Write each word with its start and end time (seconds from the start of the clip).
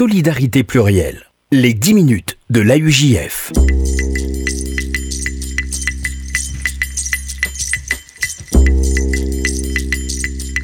solidarité 0.00 0.62
plurielle. 0.64 1.26
Les 1.52 1.74
10 1.74 1.92
minutes 1.92 2.38
de 2.48 2.62
l'AUJF. 2.62 3.52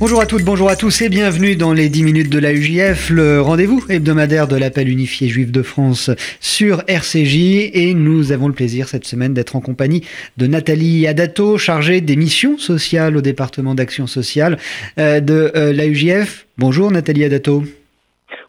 Bonjour 0.01 0.23
à 0.23 0.25
toutes, 0.25 0.43
bonjour 0.43 0.71
à 0.71 0.77
tous 0.77 1.03
et 1.03 1.11
bienvenue 1.11 1.55
dans 1.55 1.75
les 1.75 1.91
10 1.91 2.03
minutes 2.05 2.31
de 2.31 2.39
la 2.39 2.55
UJF, 2.55 3.11
le 3.11 3.43
rendez-vous 3.43 3.85
hebdomadaire 3.91 4.49
de 4.49 4.57
l'appel 4.57 4.89
unifié 4.89 5.29
juif 5.29 5.53
de 5.53 5.61
France 5.61 6.11
sur 6.41 6.83
RCJ. 6.87 7.37
Et 7.75 7.93
nous 7.93 8.33
avons 8.33 8.49
le 8.49 8.55
plaisir 8.55 8.89
cette 8.89 9.07
semaine 9.07 9.35
d'être 9.35 9.55
en 9.55 9.61
compagnie 9.61 10.03
de 10.39 10.47
Nathalie 10.47 11.07
Adato, 11.07 11.59
chargée 11.59 12.01
des 12.01 12.17
missions 12.17 12.57
sociales 12.57 13.19
au 13.19 13.21
département 13.21 13.75
d'action 13.75 14.07
sociale 14.07 14.57
euh, 14.99 15.21
de 15.21 15.53
euh, 15.55 15.75
la 15.75 15.85
UJF. 15.87 16.47
Bonjour 16.57 16.91
Nathalie 16.91 17.25
Adato. 17.25 17.65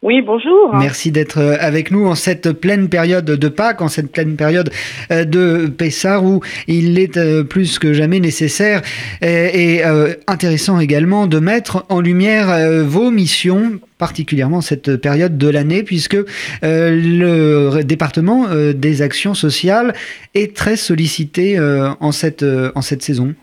Oui, 0.04 0.22
bonjour. 0.22 0.76
Merci 0.76 1.12
d'être 1.12 1.40
euh, 1.40 1.56
avec 1.60 1.90
nous 1.90 2.06
en 2.06 2.14
cette 2.14 2.52
pleine 2.52 2.88
période 2.88 3.26
de 3.26 3.48
Pâques, 3.48 3.82
en 3.82 3.88
cette 3.88 4.12
pleine 4.12 4.36
période 4.36 4.70
euh, 5.12 5.26
de 5.26 5.68
Pessar 5.68 6.24
où 6.24 6.42
il 6.68 7.00
est 7.00 7.18
euh, 7.18 7.44
plus 7.44 7.80
que 7.80 7.94
jamais 7.94 8.20
nécessaire 8.20 8.82
et, 9.22 9.82
intéressant 10.28 10.80
également 10.80 11.28
de 11.28 11.40
mettre 11.40 11.86
en 11.90 12.02
lumière 12.02 12.48
vos 12.84 13.12
missions 13.12 13.80
particulièrement 13.98 14.62
cette 14.62 14.98
période 14.98 15.38
de 15.38 15.50
l'année, 15.50 15.84
puisque 15.84 16.18
le 16.62 17.82
département 17.84 18.48
des 18.74 19.02
actions 19.02 19.34
sociales 19.34 19.94
est 20.34 20.56
très 20.56 20.76
sollicité 20.76 21.60
en, 21.60 22.12
cette, 22.12 22.46
en 22.76 22.82
cette 22.82 23.02
saison. 23.02 23.34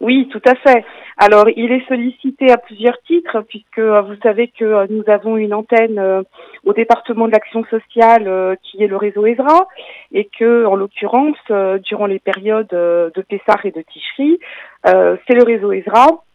Oui, 0.00 0.28
tout 0.30 0.42
à 0.46 0.54
fait. 0.56 0.84
Alors, 1.18 1.48
il 1.56 1.72
est 1.72 1.86
sollicité 1.88 2.50
à 2.52 2.58
plusieurs 2.58 3.00
titres, 3.06 3.40
puisque 3.48 3.78
euh, 3.78 4.02
vous 4.02 4.16
savez 4.22 4.48
que 4.48 4.64
euh, 4.64 4.86
nous 4.90 5.02
avons 5.06 5.38
une 5.38 5.54
antenne 5.54 5.98
euh, 5.98 6.22
au 6.64 6.74
département 6.74 7.26
de 7.26 7.32
l'action 7.32 7.64
sociale 7.64 8.58
qui 8.62 8.82
est 8.82 8.86
le 8.86 8.96
réseau 8.96 9.24
ESRA, 9.24 9.66
et 10.12 10.28
que, 10.38 10.66
en 10.66 10.76
l'occurrence, 10.76 11.38
durant 11.84 12.06
les 12.06 12.18
périodes 12.18 12.68
de 12.68 13.24
Pessar 13.28 13.64
et 13.64 13.70
de 13.70 13.82
Ticherie, 13.82 14.38
c'est 14.84 15.34
le 15.34 15.44
réseau 15.44 15.72
ESRA 15.72 16.25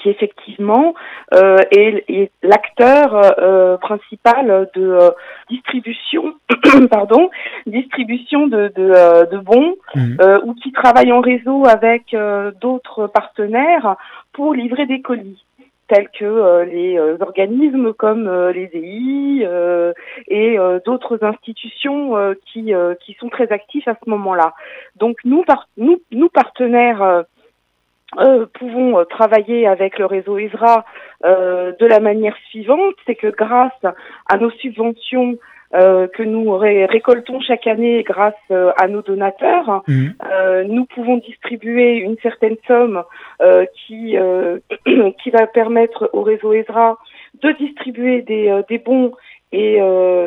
qui 0.00 0.08
effectivement 0.08 0.94
euh, 1.34 1.58
est, 1.70 2.30
l'acteur 2.42 3.14
euh, 3.14 3.76
principal 3.76 4.68
de 4.74 4.82
euh, 4.82 5.10
distribution, 5.48 6.34
pardon, 6.90 7.30
distribution 7.66 8.46
de, 8.46 8.72
de, 8.74 9.30
de 9.30 9.38
bons, 9.38 9.76
mhm. 9.94 10.18
ou 10.44 10.54
qui 10.54 10.72
travaille 10.72 11.12
en 11.12 11.20
réseau 11.20 11.64
avec 11.66 12.16
d'autres 12.60 13.06
partenaires 13.06 13.96
pour 14.32 14.54
livrer 14.54 14.86
des 14.86 15.00
colis 15.00 15.44
tels 15.88 16.08
que 16.16 16.62
les 16.70 17.00
organismes 17.20 17.92
comme 17.92 18.30
les 18.50 18.70
EI 18.72 19.44
et 20.28 20.56
d'autres 20.86 21.24
institutions 21.24 22.14
qui, 22.46 22.72
qui 23.04 23.16
sont 23.18 23.28
très 23.28 23.50
actifs 23.50 23.88
à 23.88 23.96
ce 24.02 24.08
moment-là. 24.08 24.54
Donc 24.96 25.16
nous, 25.24 25.44
nous, 25.76 26.00
nous 26.12 26.28
partenaires 26.28 27.24
euh, 28.18 28.46
pouvons 28.54 28.98
euh, 28.98 29.04
travailler 29.04 29.66
avec 29.66 29.98
le 29.98 30.06
réseau 30.06 30.38
ISRA 30.38 30.84
euh, 31.24 31.72
de 31.78 31.86
la 31.86 32.00
manière 32.00 32.36
suivante, 32.48 32.94
c'est 33.06 33.14
que 33.14 33.28
grâce 33.28 33.72
à 34.26 34.36
nos 34.36 34.50
subventions 34.50 35.36
euh, 35.72 36.08
que 36.08 36.24
nous 36.24 36.56
récoltons 36.58 37.40
chaque 37.40 37.68
année 37.68 38.02
grâce 38.02 38.34
à 38.50 38.88
nos 38.88 39.02
donateurs, 39.02 39.84
mmh. 39.86 40.08
nous 40.66 40.84
pouvons 40.86 41.18
distribuer 41.18 41.98
une 41.98 42.16
certaine 42.18 42.56
somme 42.66 43.04
qui 43.86 44.16
qui 45.22 45.30
va 45.30 45.46
permettre 45.46 46.10
au 46.12 46.22
réseau 46.22 46.52
ESRA 46.52 46.98
de 47.40 47.52
distribuer 47.52 48.22
des, 48.22 48.62
des 48.68 48.78
bons 48.78 49.12
et 49.52 49.80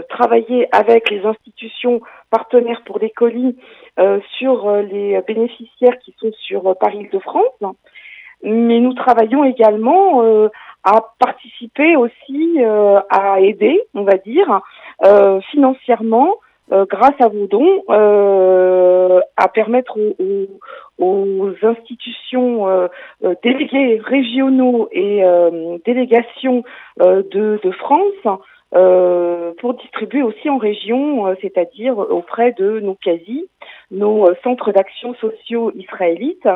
travailler 0.10 0.68
avec 0.76 1.10
les 1.10 1.26
institutions 1.26 2.02
partenaires 2.30 2.82
pour 2.86 3.00
les 3.00 3.10
colis 3.10 3.56
euh, 4.00 4.20
sur 4.40 4.68
euh, 4.68 4.82
les 4.82 5.22
bénéficiaires 5.22 6.00
qui 6.00 6.16
sont 6.18 6.32
sur 6.48 6.68
euh, 6.68 6.74
Paris-de-France. 6.74 7.76
Mais 8.42 8.80
nous 8.80 8.94
travaillons 8.94 9.44
également 9.44 10.22
à 10.84 11.00
participer 11.18 11.96
aussi 11.96 12.58
à 12.62 13.40
aider, 13.40 13.80
on 13.94 14.04
va 14.04 14.18
dire, 14.18 14.60
financièrement 15.50 16.36
grâce 16.70 17.16
à 17.22 17.30
vos 17.30 17.48
dons, 17.48 17.84
à 17.88 19.48
permettre 19.48 19.98
aux, 21.00 21.52
institutions 21.64 22.90
déléguées 23.44 24.02
régionaux 24.04 24.90
et 24.92 25.24
délégations 25.86 26.66
de, 27.00 27.62
de, 27.64 27.72
France 27.72 28.04
euh, 28.26 28.32
pour 28.74 29.76
distribuer 29.76 30.24
aussi 30.24 30.50
en 30.50 30.58
région, 30.58 31.28
euh, 31.28 31.36
c'est-à-dire 31.42 31.98
auprès 31.98 32.54
de 32.54 32.80
nos 32.80 32.96
quasi, 32.96 33.46
nos 33.92 34.28
euh, 34.28 34.34
centres 34.44 34.72
d'action 34.72 35.14
sociaux 35.16 35.72
israélites 35.76 36.48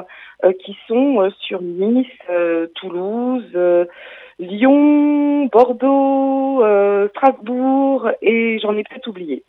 qui 0.64 0.76
sont 0.88 1.30
sur 1.40 1.62
Nice, 1.62 2.06
Toulouse, 2.76 3.58
Lyon, 4.40 5.46
Bordeaux, 5.46 6.64
Strasbourg 7.10 8.10
et 8.22 8.60
j'en 8.62 8.76
ai 8.78 8.84
peut-être 8.84 9.08
oublié. 9.08 9.44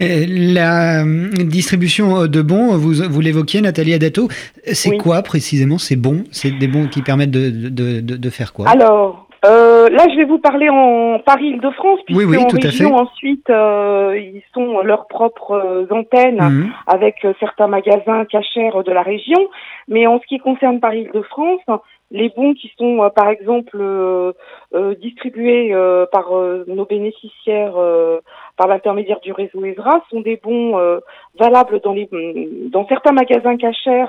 La 0.00 1.04
distribution 1.04 2.26
de 2.26 2.42
bons, 2.42 2.76
vous, 2.76 2.94
vous 3.08 3.20
l'évoquiez, 3.20 3.60
Nathalie 3.60 3.94
Adato, 3.94 4.28
c'est 4.66 4.98
quoi 4.98 5.22
précisément 5.22 5.78
ces 5.78 5.96
bons? 5.96 6.24
C'est 6.30 6.50
des 6.50 6.68
bons 6.68 6.88
qui 6.88 7.00
permettent 7.00 7.30
de, 7.30 7.48
de, 7.48 8.00
de, 8.00 8.16
de 8.16 8.30
faire 8.30 8.52
quoi? 8.52 8.68
Alors, 8.68 9.23
euh, 9.44 9.90
là, 9.90 10.06
je 10.10 10.16
vais 10.16 10.24
vous 10.24 10.38
parler 10.38 10.70
en 10.70 11.18
Paris-Île-de-France, 11.18 12.00
puisque 12.06 12.18
oui, 12.18 12.24
oui, 12.24 12.38
en 12.38 12.48
région, 12.48 12.94
ensuite, 12.94 13.50
euh, 13.50 14.18
ils 14.18 14.42
sont 14.54 14.80
leurs 14.80 15.06
propres 15.06 15.52
euh, 15.52 15.86
antennes 15.90 16.40
mhm. 16.40 16.72
avec 16.86 17.24
euh, 17.24 17.34
certains 17.40 17.66
magasins 17.66 18.24
cachers 18.24 18.70
de 18.86 18.92
la 18.92 19.02
région. 19.02 19.48
Mais 19.88 20.06
en 20.06 20.18
ce 20.18 20.26
qui 20.26 20.38
concerne 20.38 20.80
Paris-Île-de-France, 20.80 21.60
les 22.10 22.30
bons 22.30 22.54
qui 22.54 22.72
sont, 22.78 23.10
par 23.14 23.28
exemple, 23.28 23.76
distribués 25.00 25.74
par 26.12 26.30
nos 26.68 26.84
bénéficiaires 26.84 27.74
par 28.56 28.68
l'intermédiaire 28.68 29.18
du 29.20 29.32
réseau 29.32 29.64
ESRA 29.64 30.00
sont 30.10 30.20
des 30.20 30.36
bons 30.40 30.78
valables 31.40 31.80
dans, 31.80 31.92
les, 31.92 32.08
dans 32.70 32.86
certains 32.86 33.12
magasins 33.12 33.56
cachers 33.56 34.06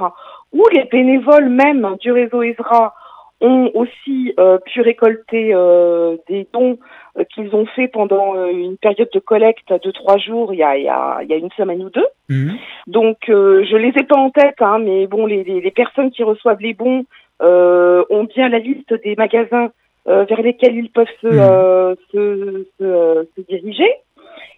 où 0.54 0.64
les 0.74 0.84
bénévoles 0.84 1.50
même 1.50 1.96
du 2.00 2.12
réseau 2.12 2.44
ESRA 2.44 2.94
ont 3.42 3.70
aussi 3.74 4.34
euh, 4.40 4.58
pu 4.60 4.82
récolter 4.82 5.54
euh, 5.54 6.16
des 6.30 6.48
dons 6.54 6.78
euh, 7.18 7.24
qu'ils 7.26 7.54
ont 7.54 7.66
fait 7.66 7.88
pendant 7.88 8.36
une 8.48 8.78
période 8.78 9.10
de 9.14 9.20
collecte 9.20 9.72
de 9.72 9.92
trois 9.92 10.18
jours 10.18 10.54
il 10.54 10.60
y 10.60 10.64
a, 10.64 10.78
il 10.78 10.84
y 10.84 10.90
a, 10.90 11.20
il 11.22 11.30
y 11.30 11.34
a 11.34 11.38
une 11.38 11.52
semaine 11.52 11.84
ou 11.84 11.90
deux. 11.90 12.08
Mhm. 12.30 12.58
Donc 12.88 13.18
je 13.28 13.76
les 13.76 13.90
ai 13.90 14.04
pas 14.04 14.18
en 14.18 14.30
tête, 14.30 14.62
hein, 14.62 14.80
mais 14.80 15.08
bon, 15.08 15.26
les, 15.26 15.44
les, 15.44 15.62
les, 15.62 15.72
personnes 15.72 16.12
qui 16.12 16.24
reçoivent 16.24 16.62
les 16.62 16.74
bons 16.74 17.06
ont 17.42 18.24
bien 18.24 18.50
la 18.50 18.60
liste 18.60 18.94
des 19.04 19.16
magasins 19.16 19.70
vers 20.06 20.42
lesquels 20.42 20.76
ils 20.76 20.90
peuvent 20.90 21.08
se, 21.22 21.28
mhm. 21.28 21.96
se, 22.12 22.66
se, 22.80 23.28
se, 23.36 23.42
diriger. 23.50 23.92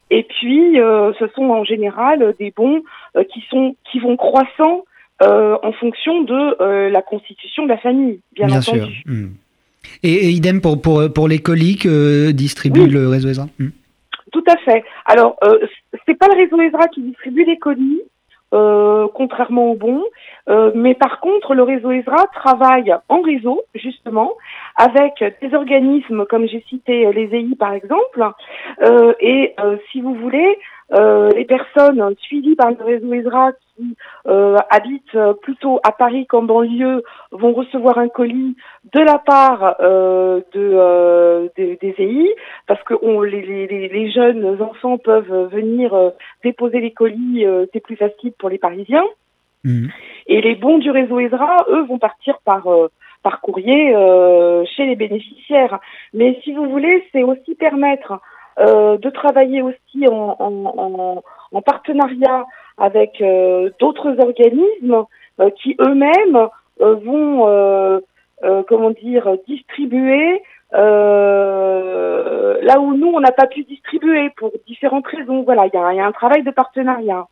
Et 0.10 0.24
puis, 0.24 0.76
ce 0.76 1.28
sont 1.36 1.50
en 1.50 1.64
général 1.64 2.34
des 2.40 2.52
bons 2.56 2.84
qui 3.34 3.44
sont 3.50 3.76
qui 3.92 4.00
vont 4.00 4.18
croissant 4.18 4.84
euh, 5.24 5.58
en 5.64 5.72
fonction 5.74 6.24
de 6.24 6.62
euh, 6.62 6.90
la 6.90 7.02
constitution 7.02 7.64
de 7.64 7.70
la 7.70 7.78
famille, 7.78 8.20
bien, 8.36 8.48
entendu. 8.50 8.62
Sûr. 8.62 8.90
Hmm. 9.06 9.30
Et, 10.04 10.30
idem 10.30 10.62
pour, 10.62 10.82
pour, 10.82 11.12
pour 11.12 11.28
les 11.28 11.40
colis 11.40 11.78
que 11.78 12.32
distribue 12.32 12.88
le 12.88 13.08
réseau 13.08 13.30
ESRA 13.30 13.48
hmm. 13.60 13.70
Tout 14.32 14.44
à 14.48 14.58
fait. 14.58 14.84
Alors, 15.06 15.38
euh, 15.44 15.58
c'est 16.06 16.18
pas 16.18 16.28
le 16.28 16.36
réseau 16.36 16.62
ESRA 16.62 16.88
qui 16.90 17.02
distribue 17.02 17.46
les 17.46 17.58
colis, 17.58 18.02
euh, 18.54 19.08
contrairement 19.14 19.72
au 19.72 19.76
bon. 19.76 20.04
Euh, 20.50 20.72
mais 20.74 20.94
par 20.94 21.20
contre, 21.20 21.54
le 21.54 21.64
réseau 21.64 21.92
ESRA 21.92 22.28
travaille 22.34 22.96
en 23.10 23.22
réseau, 23.22 23.64
justement, 23.76 24.34
avec 24.78 25.22
des 25.42 25.54
organismes 25.54 26.26
comme 26.26 26.48
j'ai 26.48 26.64
cité 26.70 27.12
les 27.12 27.36
EI 27.36 27.56
par 27.60 27.74
exemple. 27.74 28.24
Euh, 28.84 29.14
et 29.20 29.54
si 29.92 30.00
vous 30.00 30.14
voulez, 30.14 30.58
les 30.92 31.46
personnes 31.46 32.16
suivies 32.20 32.56
par 32.56 32.72
le 32.72 32.82
réseau 32.82 33.14
ESRA 33.14 33.52
qui 33.76 33.98
habitent 34.70 35.20
plutôt 35.42 35.82
à 35.84 35.92
Paris 35.92 36.26
qu'en 36.26 36.44
banlieue 36.44 37.04
vont 37.32 37.52
recevoir 37.52 37.98
un 37.98 38.08
colis 38.08 38.56
de 38.94 39.02
la 39.02 39.18
part 39.18 39.76
de, 39.80 41.52
des 41.58 41.96
EI, 41.98 42.36
parce 42.68 42.84
que 42.84 42.94
on, 43.02 43.22
les, 43.22 43.42
les, 43.42 43.88
les, 43.88 44.12
jeunes 44.12 44.62
enfants 44.62 44.98
peuvent 44.98 45.50
venir 45.52 45.96
déposer 46.44 46.80
les 46.80 46.92
colis, 46.92 47.46
c'est 47.74 47.80
plus 47.80 47.96
facile 47.96 48.34
pour 48.38 48.50
les 48.50 48.58
Parisiens. 48.58 49.06
Mhm. 49.64 49.90
Et 50.28 50.42
les 50.42 50.56
bons 50.56 50.78
du 50.78 50.92
réseau 50.92 51.20
ESRA, 51.20 51.58
eux, 51.70 51.84
vont 51.84 52.00
partir 52.00 52.40
par 52.46 52.68
euh, 52.68 52.90
par 53.24 53.42
courrier 53.42 53.96
euh, 53.96 54.64
chez 54.66 54.86
les 54.86 54.96
bénéficiaires. 54.96 55.80
Mais 56.14 56.40
si 56.44 56.54
vous 56.54 56.70
voulez, 56.70 57.06
c'est 57.12 57.24
aussi 57.24 57.56
permettre 57.56 58.20
euh, 58.60 58.98
de 58.98 59.10
travailler 59.10 59.62
aussi 59.62 60.08
en, 60.08 60.36
en, 60.40 61.24
en, 61.52 61.62
partenariat 61.62 62.46
avec 62.78 63.24
d'autres 63.80 64.20
organismes 64.20 65.04
qui 65.62 65.76
eux-mêmes 65.80 66.48
vont, 66.80 68.02
comment 68.68 68.92
dire, 68.92 69.36
distribuer 69.48 70.42
là 72.62 72.80
où 72.80 72.94
nous, 72.96 73.08
on 73.08 73.20
n'a 73.20 73.32
pas 73.32 73.48
pu 73.48 73.64
distribuer 73.64 74.30
pour 74.38 74.52
différentes 74.68 75.08
raisons. 75.08 75.44
Voilà, 75.44 75.68
il 75.68 75.72
y 75.74 75.78
a, 75.78 75.94
y 75.94 76.00
a, 76.00 76.06
un 76.06 76.12
travail 76.12 76.44
de 76.44 76.52
partenariat. 76.52 77.26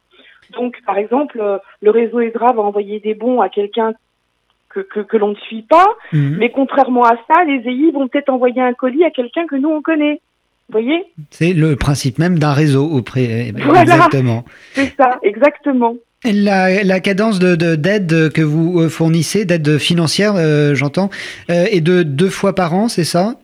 Donc, 0.52 0.82
par 0.86 0.98
exemple, 0.98 1.60
le 1.82 1.90
réseau 1.92 2.20
ESRA 2.22 2.54
va 2.54 2.62
envoyer 2.62 3.00
des 3.00 3.16
bons 3.16 3.42
à 3.42 3.50
quelqu'un 3.50 3.94
que, 4.70 4.82
que, 4.82 5.00
que 5.00 5.18
l'on 5.18 5.30
ne 5.30 5.36
suit 5.36 5.64
pas, 5.64 5.88
Mhm. 6.12 6.38
mais 6.38 6.50
contrairement 6.50 7.06
à 7.06 7.16
ça, 7.28 7.44
les 7.46 7.62
EI 7.68 7.92
vont 7.92 8.08
peut-être 8.08 8.30
envoyer 8.30 8.62
un 8.62 8.74
colis 8.74 9.06
à 9.06 9.10
quelqu'un 9.10 9.48
que 9.48 9.56
nous, 9.56 9.70
on 9.70 9.82
connaît. 9.82 10.22
Vous 10.70 10.82
voyez 10.82 11.06
C'est 11.30 11.54
le 11.54 11.76
principe 11.76 12.18
même 12.18 12.40
d'un 12.40 12.54
réseau 12.54 12.86
auprès. 12.90 13.52
Voilà. 13.56 13.82
Exactement. 13.84 14.44
C'est 14.74 14.94
ça, 14.98 15.20
exactement. 15.24 15.96
La, 16.24 16.84
la 16.84 17.00
cadence 17.02 17.38
de 17.38 17.56
de- 17.56 17.76
d'aide 17.76 18.32
que 18.34 18.42
vous 18.42 18.80
euh, 18.82 18.90
fournissez, 18.90 19.46
d'aide 19.46 19.78
financière, 19.78 20.34
euh, 20.38 20.74
j'entends, 20.74 21.10
euh, 21.52 21.66
est 21.72 21.82
de 21.82 22.02
deux 22.02 22.30
fois 22.32 22.56
par 22.56 22.74
an, 22.74 22.88
c'est 22.88 23.04
ça? 23.04 23.36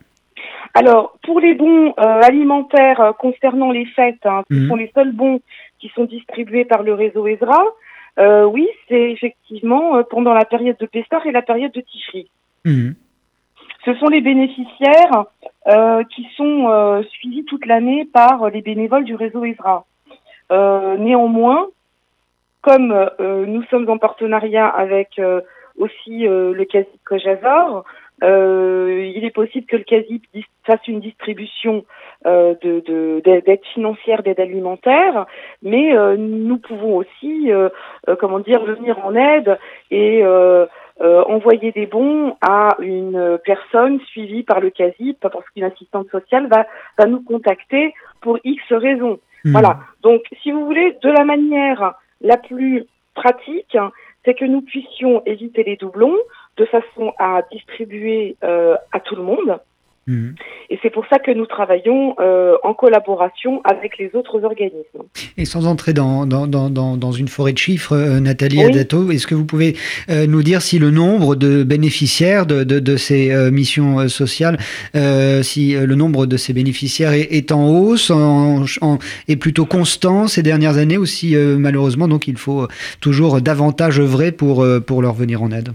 Alors, 0.73 1.17
pour 1.23 1.39
les 1.39 1.53
bons 1.53 1.89
euh, 1.99 2.21
alimentaires 2.23 3.13
concernant 3.19 3.71
les 3.71 3.85
fêtes, 3.85 4.25
hein, 4.25 4.41
ce 4.49 4.55
Mhm. 4.55 4.67
sont 4.69 4.75
les 4.77 4.91
seuls 4.95 5.11
bons 5.11 5.41
qui 5.79 5.91
sont 5.93 6.05
distribués 6.05 6.65
par 6.65 6.81
le 6.81 6.93
réseau 6.95 7.27
ESRA. 7.27 7.63
Oui, 8.51 8.67
c'est 8.87 9.11
effectivement 9.11 10.03
pendant 10.09 10.33
la 10.33 10.45
période 10.45 10.75
de 10.79 10.85
Pessar 10.85 11.25
et 11.25 11.31
la 11.31 11.41
période 11.41 11.71
de 11.71 11.81
Tifri. 11.81 12.29
Mhm. 12.65 12.95
Ce 13.85 13.93
sont 13.95 14.07
les 14.07 14.21
bénéficiaires 14.21 15.25
euh, 15.67 16.03
qui 16.15 16.27
sont 16.35 16.69
euh, 16.69 17.03
suivis 17.03 17.45
toute 17.45 17.65
l'année 17.65 18.05
par 18.05 18.49
les 18.49 18.61
bénévoles 18.61 19.03
du 19.03 19.15
réseau 19.15 19.43
ESRA. 19.43 19.85
Euh, 20.51 20.97
néanmoins, 20.97 21.67
comme 22.61 22.91
euh, 22.91 23.45
nous 23.45 23.63
sommes 23.63 23.89
en 23.89 23.97
partenariat 23.97 24.67
avec 24.67 25.17
euh, 25.19 25.41
aussi 25.77 26.25
le 26.27 26.63
CASIP 26.65 27.03
Cojazor, 27.05 27.85
il 28.21 29.21
est 29.23 29.33
possible 29.33 29.65
que 29.65 29.77
le 29.77 29.83
CASIP 29.83 30.25
fasse 30.63 30.87
une 30.87 30.99
distribution 30.99 31.85
euh, 32.27 32.53
de, 32.61 32.81
de, 32.81 33.21
d'aide 33.25 33.45
d'aide 33.45 33.65
financière, 33.73 34.21
d'aide 34.21 34.39
alimentaire, 34.39 35.25
mais 35.63 35.97
euh, 35.97 36.17
nous 36.17 36.59
pouvons 36.59 36.97
aussi, 36.97 37.51
euh, 37.51 37.69
comment 38.19 38.39
dire, 38.39 38.63
venir 38.63 39.03
en 39.03 39.15
aide 39.15 39.57
et 39.89 40.21
euh, 41.01 41.23
envoyer 41.23 41.71
des 41.71 41.87
bons 41.87 42.35
à 42.41 42.75
une 42.79 43.39
personne 43.43 43.99
suivie 44.01 44.43
par 44.43 44.59
le 44.59 44.69
CASIP 44.69 45.19
parce 45.19 45.49
qu'une 45.49 45.63
assistante 45.63 46.09
sociale 46.09 46.47
va, 46.47 46.65
va 46.97 47.05
nous 47.05 47.21
contacter 47.21 47.93
pour 48.21 48.37
X 48.43 48.61
raisons. 48.69 49.19
Mhm. 49.43 49.51
Voilà. 49.51 49.79
Donc, 50.01 50.21
si 50.41 50.51
vous 50.51 50.65
voulez, 50.65 50.97
de 51.01 51.09
la 51.09 51.25
manière 51.25 51.95
la 52.21 52.37
plus 52.37 52.85
pratique, 53.15 53.77
c'est 54.23 54.33
que 54.33 54.45
nous 54.45 54.61
puissions 54.61 55.23
éviter 55.25 55.63
les 55.63 55.75
doublons 55.75 56.17
de 56.57 56.65
façon 56.65 57.13
à 57.17 57.41
distribuer 57.51 58.35
euh, 58.43 58.75
à 58.91 58.99
tout 58.99 59.15
le 59.15 59.23
monde. 59.23 59.59
Mhm. 60.07 60.35
Et 60.71 60.79
c'est 60.81 60.89
pour 60.89 61.05
ça 61.09 61.19
que 61.19 61.31
nous 61.31 61.45
travaillons 61.45 62.15
euh, 62.19 62.55
en 62.63 62.73
collaboration 62.73 63.61
avec 63.65 63.97
les 63.99 64.09
autres 64.15 64.43
organismes. 64.43 65.03
Et 65.37 65.45
sans 65.45 65.67
entrer 65.67 65.93
dans, 65.93 66.25
dans, 66.25 66.47
dans, 66.47 67.11
une 67.11 67.27
forêt 67.27 67.53
de 67.53 67.57
chiffres, 67.59 67.93
euh, 67.95 68.19
Nathalie 68.19 68.57
Oui. 68.57 68.65
Adato, 68.65 69.11
est-ce 69.11 69.27
que 69.27 69.35
vous 69.35 69.45
pouvez 69.45 69.75
euh, 70.09 70.25
nous 70.27 70.41
dire 70.43 70.61
si 70.61 70.79
le 70.79 70.89
nombre 70.89 71.35
de 71.35 71.63
bénéficiaires 71.63 72.45
de, 72.45 72.63
de, 72.63 72.79
de 72.79 72.97
ces 72.97 73.51
missions 73.51 74.07
sociales, 74.07 74.57
si 75.43 75.73
le 75.73 75.95
nombre 75.95 76.25
de 76.25 76.37
ces 76.37 76.53
bénéficiaires 76.53 77.13
est, 77.13 77.27
est 77.31 77.51
en 77.51 77.67
hausse, 77.69 78.09
en, 78.09 78.63
en- 78.81 78.97
est 79.27 79.35
plutôt 79.35 79.65
constant 79.65 80.27
ces 80.27 80.41
dernières 80.41 80.77
années, 80.77 80.97
ou 80.97 81.05
si 81.05 81.35
malheureusement 81.35 82.07
donc 82.07 82.27
il 82.27 82.37
faut 82.37 82.67
toujours 83.01 83.41
davantage 83.41 83.99
œuvrer 83.99 84.31
pour, 84.31 84.65
pour 84.87 85.01
leur 85.01 85.13
venir 85.13 85.43
en 85.43 85.51
aide? 85.51 85.69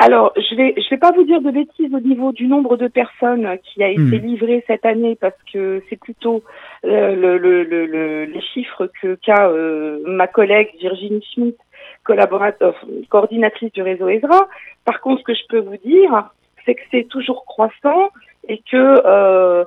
Alors, 0.00 0.32
je 0.36 0.54
vais, 0.54 0.74
je 0.76 0.88
vais 0.90 0.96
pas 0.96 1.10
vous 1.10 1.24
dire 1.24 1.40
de 1.40 1.50
bêtises 1.50 1.92
au 1.92 1.98
niveau 2.00 2.30
du 2.32 2.46
nombre 2.46 2.76
de 2.76 2.86
personnes 2.86 3.58
qui 3.64 3.82
a 3.82 3.88
été 3.88 4.00
Hmm. 4.00 4.26
livré 4.26 4.64
cette 4.68 4.86
année 4.86 5.16
parce 5.20 5.36
que 5.52 5.82
c'est 5.88 5.98
plutôt 5.98 6.42
euh, 6.84 7.16
le, 7.16 7.36
le, 7.38 7.64
le, 7.64 7.86
le- 7.86 8.24
les 8.26 8.40
chiffres 8.40 8.88
que 9.02 9.16
qu'a 9.16 9.48
euh, 9.48 9.98
ma 10.06 10.28
collègue 10.28 10.70
Virginie 10.78 11.24
Schmidt, 11.34 11.58
collaborateur, 12.04 12.74
coordinatrice 13.08 13.72
du 13.72 13.82
réseau 13.82 14.08
ESRA. 14.08 14.48
Par 14.84 15.00
contre, 15.00 15.20
ce 15.20 15.24
que 15.24 15.34
je 15.34 15.46
peux 15.48 15.58
vous 15.58 15.76
dire, 15.84 16.30
c'est 16.64 16.76
que 16.76 16.82
c'est 16.92 17.08
toujours 17.08 17.44
croissant 17.44 18.10
et 18.46 18.58
que 18.70 19.02
euh, 19.04 19.64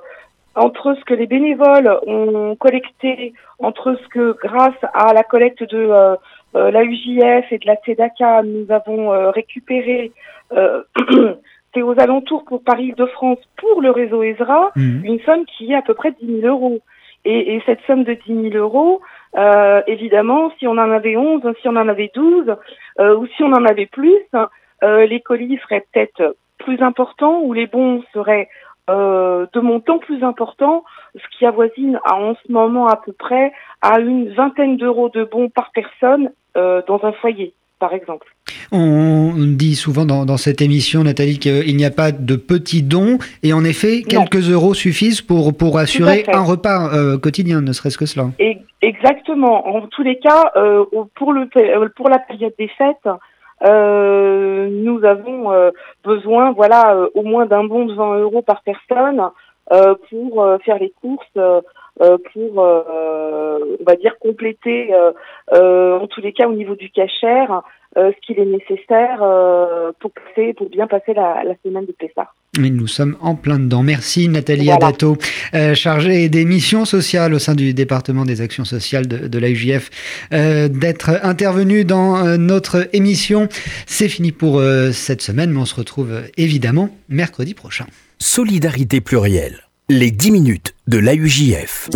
entre 0.55 0.95
ce 0.97 1.03
que 1.03 1.13
les 1.13 1.27
bénévoles 1.27 1.99
ont 2.07 2.55
collecté, 2.55 3.33
entre 3.59 3.95
ce 4.01 4.07
que 4.07 4.35
grâce 4.41 4.81
à 4.93 5.13
la 5.13 5.23
collecte 5.23 5.63
de 5.63 5.77
euh, 5.77 6.15
la 6.53 6.83
UJF 6.83 7.51
et 7.51 7.57
de 7.59 7.67
la 7.67 7.77
TEDACA, 7.77 8.43
nous 8.43 8.65
avons 8.71 9.13
euh, 9.13 9.31
récupéré, 9.31 10.11
euh, 10.51 10.83
c'est 11.73 11.81
aux 11.81 11.99
alentours 11.99 12.43
pour 12.45 12.63
Paris-de-France 12.63 13.39
pour 13.57 13.81
le 13.81 13.91
réseau 13.91 14.23
ESRA, 14.23 14.71
Mhm. 14.75 15.01
une 15.05 15.19
somme 15.21 15.45
qui 15.45 15.71
est 15.71 15.75
à 15.75 15.81
peu 15.81 15.93
près 15.93 16.11
de 16.11 16.17
10 16.21 16.41
000 16.41 16.47
euros. 16.53 16.79
Et, 17.23 17.53
et 17.55 17.61
cette 17.67 17.81
somme 17.85 18.03
de 18.03 18.13
10 18.13 18.49
000 18.51 18.55
euros, 18.55 18.99
euh, 19.37 19.81
évidemment, 19.85 20.51
si 20.57 20.65
on 20.67 20.71
en 20.71 20.91
avait 20.91 21.15
11, 21.15 21.41
si 21.61 21.67
on 21.69 21.75
en 21.75 21.87
avait 21.87 22.11
12, 22.15 22.55
euh, 22.99 23.15
ou 23.15 23.27
si 23.27 23.43
on 23.43 23.53
en 23.53 23.63
avait 23.63 23.85
plus, 23.85 24.25
euh, 24.83 25.05
les 25.05 25.21
colis 25.21 25.59
seraient 25.59 25.85
peut-être 25.93 26.35
plus 26.57 26.81
importants 26.81 27.39
ou 27.41 27.53
les 27.53 27.67
bons 27.67 28.03
seraient 28.11 28.49
euh, 28.89 29.45
de 29.53 29.59
montant 29.59 29.99
plus 29.99 30.23
important, 30.23 30.83
ce 31.15 31.37
qui 31.37 31.45
avoisine 31.45 31.99
à, 32.05 32.15
en 32.15 32.33
ce 32.33 32.51
moment 32.51 32.87
à 32.87 32.97
peu 32.97 33.13
près 33.13 33.53
à 33.81 33.99
une 33.99 34.33
vingtaine 34.33 34.77
d'euros 34.77 35.09
de 35.09 35.23
bons 35.23 35.49
par 35.49 35.71
personne 35.71 36.31
euh, 36.57 36.81
dans 36.87 36.99
un 37.03 37.11
foyer, 37.13 37.53
par 37.79 37.93
exemple. 37.93 38.27
On 38.71 39.33
dit 39.35 39.75
souvent 39.75 40.05
dans, 40.05 40.25
dans 40.25 40.37
cette 40.37 40.61
émission, 40.61 41.03
Nathalie, 41.03 41.39
qu'il 41.39 41.75
n'y 41.75 41.85
a 41.85 41.91
pas 41.91 42.11
de 42.11 42.35
petits 42.35 42.83
dons, 42.83 43.17
et 43.43 43.53
en 43.53 43.63
effet, 43.63 44.01
Non. 44.01 44.23
quelques 44.23 44.49
euros 44.49 44.73
suffisent 44.73 45.21
pour, 45.21 45.55
pour 45.55 45.77
assurer 45.77 46.23
un 46.31 46.43
repas 46.43 46.93
euh, 46.93 47.17
quotidien, 47.17 47.61
ne 47.61 47.73
serait-ce 47.73 47.97
que 47.97 48.05
cela. 48.05 48.27
Et 48.39 48.57
exactement. 48.81 49.67
En 49.67 49.87
tous 49.87 50.03
les 50.03 50.19
cas, 50.19 50.51
euh, 50.55 50.85
pour 51.15 51.33
le 51.33 51.49
pour 51.95 52.09
la 52.09 52.19
période 52.19 52.53
des 52.57 52.69
fêtes, 52.69 53.09
euh, 53.65 54.69
nous 54.69 55.03
avons 55.03 55.51
besoin, 56.03 56.51
voilà, 56.53 56.97
au 57.13 57.23
moins 57.23 57.45
d'un 57.45 57.65
bon 57.65 57.85
de 57.85 57.93
20 57.93 58.19
euros 58.19 58.41
par 58.41 58.61
personne 58.63 59.21
pour 60.09 60.47
faire 60.65 60.79
les 60.79 60.93
courses, 61.01 61.37
pour, 62.33 62.63
euh, 62.63 63.59
on 63.79 63.83
va 63.83 63.95
dire, 63.95 64.17
compléter, 64.19 64.93
euh, 64.93 65.11
euh, 65.53 65.99
en 65.99 66.07
tous 66.07 66.21
les 66.21 66.33
cas, 66.33 66.47
au 66.47 66.53
niveau 66.53 66.75
du 66.75 66.89
cachère, 66.89 67.61
euh, 67.97 68.11
ce 68.15 68.25
qu'il 68.25 68.39
est 68.39 68.45
nécessaire 68.45 69.19
euh, 69.21 69.91
pour 69.99 70.11
passer, 70.11 70.53
pour 70.53 70.69
bien 70.69 70.87
passer 70.87 71.13
la, 71.13 71.43
la 71.43 71.53
semaine 71.63 71.85
de 71.85 71.91
Pessah. 71.91 72.31
Mais 72.57 72.69
nous 72.69 72.87
sommes 72.87 73.17
en 73.21 73.35
plein 73.35 73.59
dedans. 73.59 73.83
Merci 73.83 74.29
Nathalie 74.29 74.65
Voilà. 74.65 74.87
Adato, 74.87 75.17
euh, 75.53 75.73
chargée 75.73 76.29
des 76.29 76.45
missions 76.45 76.85
sociales 76.85 77.33
au 77.33 77.39
sein 77.39 77.53
du 77.53 77.73
département 77.73 78.23
des 78.23 78.41
actions 78.41 78.65
sociales 78.65 79.07
de, 79.07 79.27
de 79.27 79.39
l'AUJF, 79.39 79.89
euh, 80.33 80.69
d'être 80.69 81.19
intervenue 81.23 81.83
dans 81.83 82.25
euh, 82.25 82.37
notre 82.37 82.87
émission. 82.93 83.49
C'est 83.85 84.09
fini 84.09 84.31
pour 84.31 84.59
euh, 84.59 84.91
cette 84.91 85.21
semaine, 85.21 85.51
mais 85.51 85.59
on 85.59 85.65
se 85.65 85.75
retrouve 85.75 86.11
euh, 86.11 86.21
évidemment 86.37 86.89
mercredi 87.09 87.53
prochain. 87.53 87.85
Solidarité 88.19 89.01
plurielle. 89.01 89.70
Les 89.93 90.09
10 90.09 90.31
minutes 90.31 90.73
de 90.87 90.99
l'AUJF. 90.99 91.89